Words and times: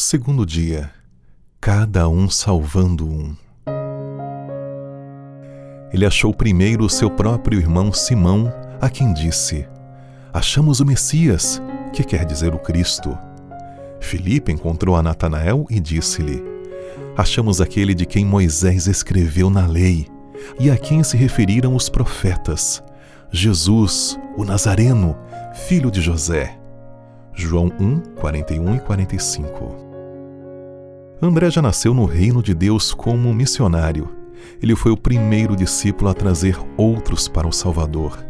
Segundo 0.00 0.46
dia, 0.46 0.92
cada 1.60 2.08
um 2.08 2.30
salvando 2.30 3.04
um. 3.04 3.36
Ele 5.92 6.06
achou 6.06 6.32
primeiro 6.32 6.88
seu 6.88 7.10
próprio 7.10 7.58
irmão 7.58 7.92
Simão, 7.92 8.48
a 8.80 8.88
quem 8.88 9.12
disse: 9.12 9.66
Achamos 10.32 10.78
o 10.78 10.86
Messias, 10.86 11.60
que 11.92 12.04
quer 12.04 12.24
dizer 12.24 12.54
o 12.54 12.60
Cristo. 12.60 13.18
Filipe 13.98 14.52
encontrou 14.52 14.94
a 14.94 15.02
Natanael 15.02 15.66
e 15.68 15.80
disse-lhe: 15.80 16.44
Achamos 17.16 17.60
aquele 17.60 17.92
de 17.92 18.06
quem 18.06 18.24
Moisés 18.24 18.86
escreveu 18.86 19.50
na 19.50 19.66
lei 19.66 20.06
e 20.60 20.70
a 20.70 20.76
quem 20.76 21.02
se 21.02 21.16
referiram 21.16 21.74
os 21.74 21.88
profetas, 21.88 22.80
Jesus, 23.32 24.16
o 24.36 24.44
Nazareno, 24.44 25.18
filho 25.66 25.90
de 25.90 26.00
José. 26.00 26.56
João 27.34 27.72
1, 27.80 28.14
41 28.14 28.76
e 28.76 28.80
45. 28.80 29.87
André 31.20 31.50
já 31.50 31.60
nasceu 31.60 31.92
no 31.92 32.04
reino 32.04 32.40
de 32.40 32.54
Deus 32.54 32.94
como 32.94 33.34
missionário. 33.34 34.08
Ele 34.62 34.76
foi 34.76 34.92
o 34.92 34.96
primeiro 34.96 35.56
discípulo 35.56 36.08
a 36.08 36.14
trazer 36.14 36.56
outros 36.76 37.26
para 37.26 37.48
o 37.48 37.52
Salvador. 37.52 38.24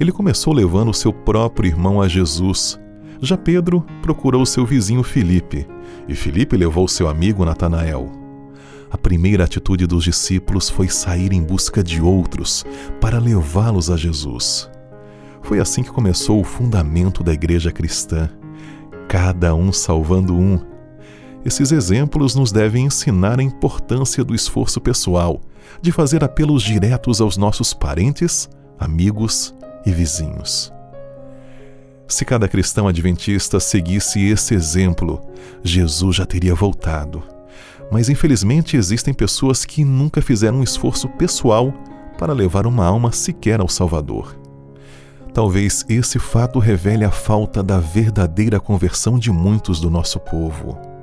Ele 0.00 0.10
começou 0.10 0.54
levando 0.54 0.94
seu 0.94 1.12
próprio 1.12 1.68
irmão 1.68 2.00
a 2.00 2.08
Jesus. 2.08 2.80
Já 3.20 3.36
Pedro 3.36 3.84
procurou 4.00 4.46
seu 4.46 4.64
vizinho 4.64 5.02
Filipe, 5.02 5.66
e 6.08 6.14
Filipe 6.14 6.56
levou 6.56 6.88
seu 6.88 7.06
amigo 7.06 7.44
Natanael. 7.44 8.10
A 8.90 8.96
primeira 8.96 9.44
atitude 9.44 9.86
dos 9.86 10.04
discípulos 10.04 10.70
foi 10.70 10.88
sair 10.88 11.34
em 11.34 11.42
busca 11.42 11.82
de 11.82 12.00
outros 12.00 12.64
para 12.98 13.18
levá-los 13.18 13.90
a 13.90 13.96
Jesus. 13.96 14.70
Foi 15.42 15.60
assim 15.60 15.82
que 15.82 15.90
começou 15.90 16.40
o 16.40 16.44
fundamento 16.44 17.22
da 17.22 17.32
igreja 17.32 17.70
cristã, 17.70 18.30
cada 19.06 19.54
um 19.54 19.70
salvando 19.70 20.34
um 20.34 20.75
esses 21.46 21.70
exemplos 21.70 22.34
nos 22.34 22.50
devem 22.50 22.86
ensinar 22.86 23.38
a 23.38 23.42
importância 23.42 24.24
do 24.24 24.34
esforço 24.34 24.80
pessoal, 24.80 25.40
de 25.80 25.92
fazer 25.92 26.24
apelos 26.24 26.60
diretos 26.60 27.20
aos 27.20 27.36
nossos 27.36 27.72
parentes, 27.72 28.48
amigos 28.76 29.54
e 29.86 29.92
vizinhos. 29.92 30.72
Se 32.08 32.24
cada 32.24 32.48
cristão 32.48 32.88
adventista 32.88 33.60
seguisse 33.60 34.24
esse 34.24 34.54
exemplo, 34.54 35.20
Jesus 35.62 36.16
já 36.16 36.26
teria 36.26 36.52
voltado. 36.52 37.22
Mas 37.92 38.08
infelizmente 38.08 38.76
existem 38.76 39.14
pessoas 39.14 39.64
que 39.64 39.84
nunca 39.84 40.20
fizeram 40.20 40.58
um 40.58 40.62
esforço 40.64 41.08
pessoal 41.10 41.72
para 42.18 42.32
levar 42.32 42.66
uma 42.66 42.84
alma 42.84 43.12
sequer 43.12 43.60
ao 43.60 43.68
Salvador. 43.68 44.36
Talvez 45.32 45.84
esse 45.88 46.18
fato 46.18 46.58
revele 46.58 47.04
a 47.04 47.10
falta 47.12 47.62
da 47.62 47.78
verdadeira 47.78 48.58
conversão 48.58 49.16
de 49.16 49.30
muitos 49.30 49.80
do 49.80 49.88
nosso 49.88 50.18
povo. 50.18 50.95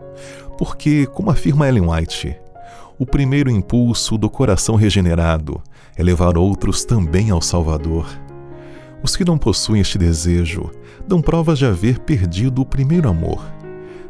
Porque, 0.58 1.06
como 1.08 1.30
afirma 1.30 1.68
Ellen 1.68 1.90
White, 1.90 2.38
o 2.98 3.06
primeiro 3.06 3.50
impulso 3.50 4.18
do 4.18 4.30
coração 4.30 4.76
regenerado 4.76 5.62
é 5.96 6.04
levar 6.04 6.38
outros 6.38 6.86
também 6.86 7.32
ao 7.32 7.42
Salvador. 7.42 8.08
Os 9.02 9.16
que 9.16 9.26
não 9.26 9.38
possuem 9.38 9.82
este 9.82 9.98
desejo 9.98 10.72
dão 11.08 11.22
provas 11.22 11.58
de 11.58 11.66
haver 11.66 12.00
perdido 12.00 12.62
o 12.62 12.66
primeiro 12.66 13.10
amor. 13.10 13.44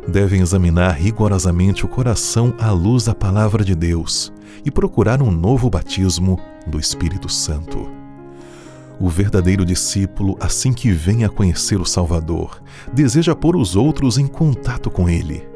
Devem 0.08 0.42
examinar 0.42 0.92
rigorosamente 0.92 1.86
o 1.86 1.88
coração 1.88 2.54
à 2.60 2.72
luz 2.72 3.06
da 3.06 3.16
palavra 3.16 3.64
de 3.64 3.74
Deus 3.74 4.32
e 4.66 4.70
procurar 4.70 5.22
um 5.22 5.32
novo 5.32 5.70
batismo 5.70 6.40
do 6.68 6.80
Espírito 6.80 7.30
Santo. 7.30 7.90
O 9.00 9.10
verdadeiro 9.10 9.66
discípulo, 9.66 10.38
assim 10.40 10.72
que 10.72 10.92
vem 10.92 11.24
a 11.24 11.30
conhecer 11.30 11.80
o 11.80 11.86
Salvador, 11.86 12.62
deseja 12.94 13.34
pôr 13.34 13.56
os 13.56 13.76
outros 13.76 14.18
em 14.18 14.28
contato 14.28 14.92
com 14.92 15.10
ele 15.10 15.53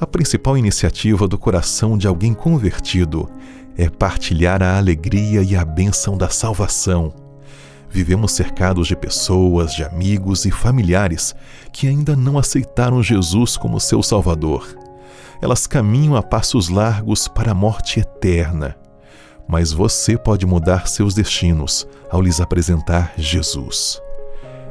a 0.00 0.06
principal 0.06 0.58
iniciativa 0.58 1.28
do 1.28 1.38
coração 1.38 1.96
de 1.96 2.06
alguém 2.06 2.34
convertido 2.34 3.30
é 3.76 3.88
partilhar 3.88 4.62
a 4.62 4.76
alegria 4.76 5.42
e 5.42 5.56
a 5.56 5.64
bênção 5.64 6.16
da 6.16 6.28
salvação. 6.28 7.12
Vivemos 7.88 8.32
cercados 8.32 8.88
de 8.88 8.96
pessoas, 8.96 9.72
de 9.72 9.84
amigos 9.84 10.44
e 10.44 10.50
familiares 10.50 11.34
que 11.72 11.86
ainda 11.86 12.16
não 12.16 12.38
aceitaram 12.38 13.02
Jesus 13.02 13.56
como 13.56 13.78
seu 13.78 14.02
Salvador. 14.02 14.66
Elas 15.40 15.66
caminham 15.66 16.16
a 16.16 16.22
passos 16.22 16.68
largos 16.68 17.28
para 17.28 17.52
a 17.52 17.54
morte 17.54 18.00
eterna. 18.00 18.76
Mas 19.46 19.72
você 19.72 20.16
pode 20.16 20.44
mudar 20.46 20.88
seus 20.88 21.14
destinos 21.14 21.86
ao 22.10 22.20
lhes 22.20 22.40
apresentar 22.40 23.12
Jesus. 23.16 24.00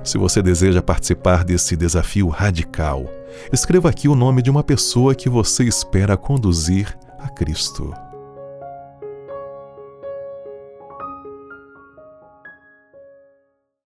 Se 0.03 0.17
você 0.17 0.41
deseja 0.41 0.81
participar 0.81 1.45
desse 1.45 1.77
desafio 1.77 2.27
radical, 2.27 3.05
escreva 3.51 3.89
aqui 3.89 4.07
o 4.07 4.15
nome 4.15 4.41
de 4.41 4.49
uma 4.49 4.63
pessoa 4.63 5.15
que 5.15 5.29
você 5.29 5.63
espera 5.63 6.17
conduzir 6.17 6.97
a 7.19 7.29
Cristo. 7.29 7.93